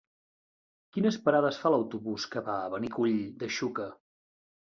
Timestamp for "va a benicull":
2.49-3.15